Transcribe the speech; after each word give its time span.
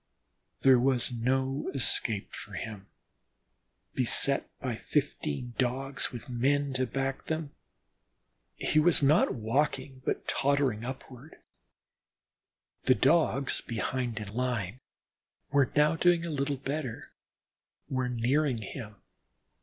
There 0.61 0.79
was 0.79 1.11
no 1.11 1.69
escape 1.75 2.33
for 2.33 2.53
him, 2.53 2.87
beset 3.93 4.49
by 4.59 4.75
fifteen 4.75 5.53
Dogs 5.59 6.11
with 6.11 6.27
men 6.27 6.73
to 6.73 6.87
back 6.87 7.25
them. 7.25 7.51
He 8.55 8.79
was 8.79 9.03
not 9.03 9.35
walking, 9.35 10.01
but 10.03 10.27
tottering 10.27 10.83
upward; 10.83 11.35
the 12.85 12.95
Dogs 12.95 13.61
behind 13.61 14.17
in 14.17 14.29
line, 14.33 14.79
were 15.51 15.71
now 15.75 15.95
doing 15.97 16.25
a 16.25 16.31
little 16.31 16.57
better, 16.57 17.11
were 17.87 18.09
nearing 18.09 18.57
him. 18.57 18.95